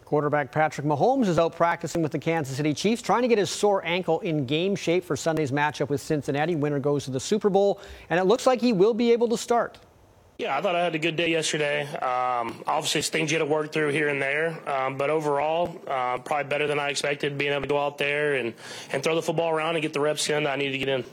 [0.04, 3.50] Quarterback Patrick Mahomes is out practicing with the Kansas City Chiefs, trying to get his
[3.50, 6.54] sore ankle in game shape for Sunday's matchup with Cincinnati.
[6.54, 9.38] Winner goes to the Super Bowl, and it looks like he will be able to
[9.38, 9.78] start.
[10.38, 11.82] Yeah, I thought I had a good day yesterday.
[11.82, 15.80] Um, obviously, it's things you had to work through here and there, um, but overall,
[15.86, 17.38] uh, probably better than I expected.
[17.38, 18.52] Being able to go out there and,
[18.92, 20.88] and throw the football around and get the reps in that I needed to get
[20.88, 21.04] in.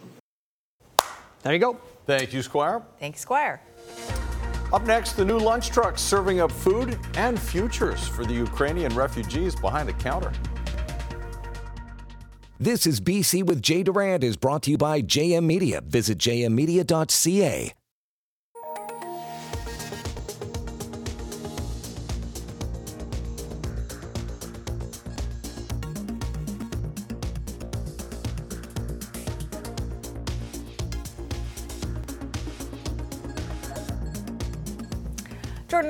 [1.43, 1.77] There you go.
[2.05, 2.83] Thank you, Squire.
[2.99, 3.61] Thanks, Squire.
[4.73, 9.55] Up next, the new lunch trucks serving up food and futures for the Ukrainian refugees
[9.55, 10.31] behind the counter.
[12.59, 15.81] This is BC with Jay Durant is brought to you by JM Media.
[15.81, 17.73] Visit jmmedia.ca.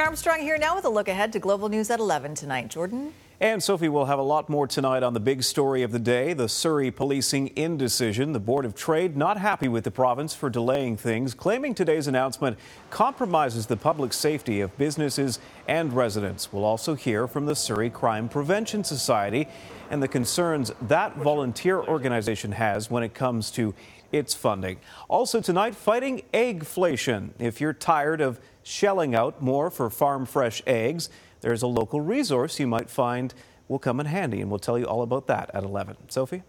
[0.01, 2.69] Jordan Armstrong here now with a look ahead to global news at 11 tonight.
[2.69, 3.13] Jordan?
[3.39, 6.33] And Sophie will have a lot more tonight on the big story of the day
[6.33, 8.33] the Surrey policing indecision.
[8.33, 12.57] The Board of Trade not happy with the province for delaying things, claiming today's announcement
[12.89, 15.37] compromises the public safety of businesses
[15.67, 16.51] and residents.
[16.51, 19.47] We'll also hear from the Surrey Crime Prevention Society
[19.91, 23.75] and the concerns that volunteer organization has when it comes to
[24.11, 24.77] its funding.
[25.09, 27.29] Also tonight, fighting eggflation.
[27.39, 31.09] If you're tired of shelling out more for farm fresh eggs,
[31.41, 33.33] there's a local resource you might find
[33.67, 35.95] will come in handy, and we'll tell you all about that at 11.
[36.09, 36.43] Sophie?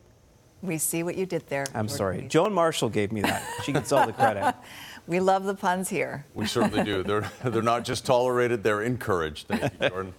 [0.60, 1.66] We see what you did there.
[1.74, 2.26] I'm sorry.
[2.28, 3.42] Joan Marshall gave me that.
[3.64, 4.54] She gets all the credit.
[5.06, 6.24] we love the puns here.
[6.34, 7.02] We certainly do.
[7.02, 9.48] They're, they're not just tolerated, they're encouraged.
[9.48, 10.14] Thank you, Jordan.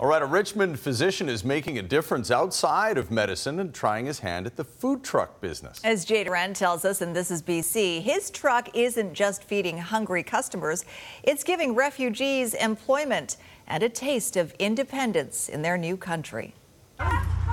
[0.00, 4.20] All right, a Richmond physician is making a difference outside of medicine and trying his
[4.20, 5.80] hand at the food truck business.
[5.82, 10.22] As Jay Durant tells us, and this is BC, his truck isn't just feeding hungry
[10.22, 10.84] customers,
[11.24, 16.54] it's giving refugees employment and a taste of independence in their new country.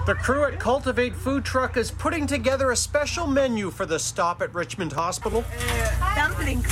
[0.05, 4.43] The crew at Cultivate Food Truck is putting together a special menu for the stop
[4.43, 5.43] at Richmond Hospital.
[6.15, 6.71] Dumplings.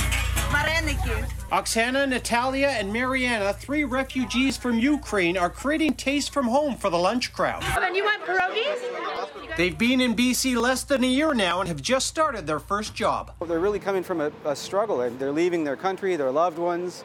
[1.54, 6.96] Oksana, Natalia, and Mariana, three refugees from Ukraine, are creating taste from home for the
[6.96, 7.62] lunch crowd.
[7.62, 9.56] And you want pierogies?
[9.56, 12.94] They've been in BC less than a year now and have just started their first
[12.94, 13.32] job.
[13.46, 14.98] They're really coming from a, a struggle.
[15.10, 17.04] They're leaving their country, their loved ones.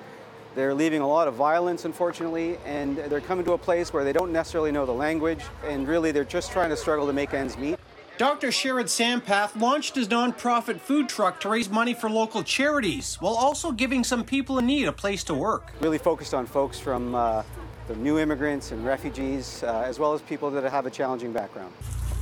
[0.55, 4.13] They're leaving a lot of violence, unfortunately, and they're coming to a place where they
[4.13, 7.55] don't necessarily know the language, and really they're just trying to struggle to make ends
[7.55, 7.77] meet.
[8.19, 8.49] Dr.
[8.49, 13.71] Sherrod Sampath launched his nonprofit food truck to raise money for local charities while also
[13.71, 15.71] giving some people in need a place to work.
[15.79, 17.43] Really focused on folks from uh,
[17.87, 21.71] the new immigrants and refugees, uh, as well as people that have a challenging background.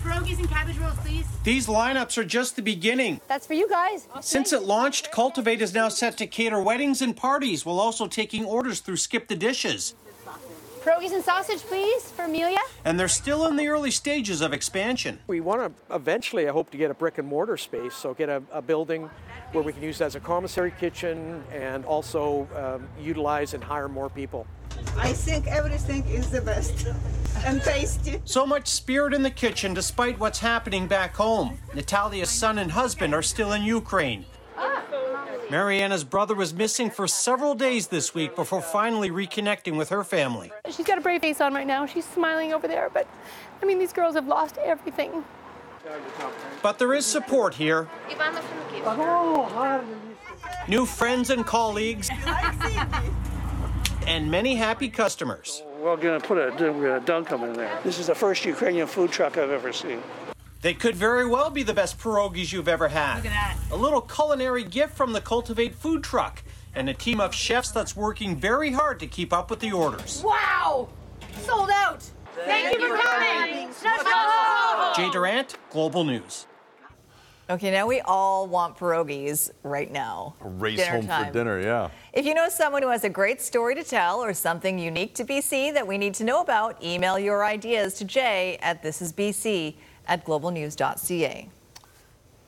[0.04, 1.26] Pierogies and cabbage rolls, please.
[1.44, 3.20] These lineups are just the beginning.
[3.28, 4.08] That's for you guys.
[4.22, 8.46] Since it launched, Cultivate is now set to cater weddings and parties while also taking
[8.46, 9.96] orders through Skip the Dishes.
[10.88, 12.60] Pierogies and sausage, please, for Amelia.
[12.86, 15.20] And they're still in the early stages of expansion.
[15.28, 18.30] We want to eventually, I hope, to get a brick and mortar space, so get
[18.30, 19.10] a, a building
[19.52, 24.10] where we can use as a commissary kitchen and also um, utilize and hire more
[24.10, 24.48] people.
[24.96, 26.88] I think everything is the best
[27.46, 28.22] and tasty.
[28.24, 31.58] So much spirit in the kitchen despite what's happening back home.
[31.76, 34.26] Natalia's son and husband are still in Ukraine.
[35.50, 40.52] Mariana's brother was missing for several days this week before finally reconnecting with her family.
[40.70, 41.86] She's got a brave face on right now.
[41.86, 43.08] She's smiling over there, but
[43.62, 45.24] I mean, these girls have lost everything.
[46.62, 47.88] But there is support here.
[50.68, 52.10] New friends and colleagues,
[54.06, 55.64] and many happy customers.
[55.80, 57.80] We're going to put a, a Dunkum in there.
[57.86, 60.02] This is the first Ukrainian food truck I've ever seen.
[60.62, 63.18] They could very well be the best pierogies you've ever had.
[63.18, 63.58] Look at that.
[63.72, 66.44] A little culinary gift from the Cultivate food truck
[66.74, 70.24] and a team of chefs that's working very hard to keep up with the orders.
[70.26, 70.90] Wow!
[71.42, 72.04] Sold out.
[72.46, 73.70] Thank, you for coming.
[74.96, 76.48] Jay Durant, Global News.
[77.50, 80.36] Okay, now we all want pierogies right now.
[80.42, 81.28] Race Dinner home time.
[81.28, 81.90] for dinner, yeah.
[82.12, 85.24] If you know someone who has a great story to tell or something unique to
[85.24, 89.76] BC that we need to know about, email your ideas to jay at thisisbc
[90.08, 91.50] at globalnews.ca.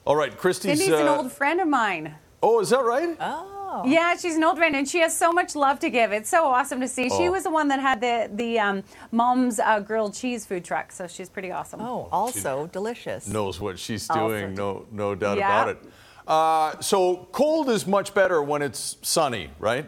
[0.06, 0.80] All right, Kristi's.
[0.80, 2.16] Cindy's an uh, old friend of mine.
[2.42, 3.16] Oh, is that right?
[3.20, 3.84] Oh.
[3.86, 6.12] Yeah, she's an old friend, and she has so much love to give.
[6.12, 7.10] It's so awesome to see.
[7.10, 7.32] She Oh.
[7.34, 11.06] was the one that had the the um, mom's uh, grilled cheese food truck, so
[11.08, 11.80] she's pretty awesome.
[11.82, 13.28] Oh, also delicious.
[13.28, 14.56] knows what she's Also doing.
[14.56, 15.48] No, no doubt Yeah.
[15.62, 15.84] about it.
[16.28, 19.88] Uh, so cold is much better when it's sunny, right?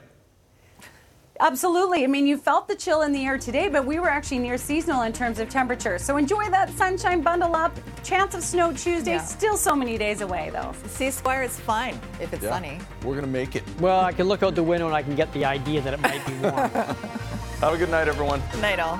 [1.39, 2.03] Absolutely.
[2.03, 4.57] I mean, you felt the chill in the air today, but we were actually near
[4.57, 5.97] seasonal in terms of temperature.
[5.97, 7.75] So enjoy that sunshine, bundle up.
[8.03, 9.21] Chance of snow Tuesday, Yeah.
[9.23, 10.73] still so many days away, though.
[10.87, 12.51] See, Squire, it's fine if it's Yeah.
[12.51, 12.79] sunny.
[13.03, 13.63] We're gonna make it.
[13.79, 16.01] Well, I can look out the window and I can get the idea that it
[16.01, 16.69] might be warm.
[17.61, 18.41] Have a good night, everyone.
[18.51, 18.99] Good night, all.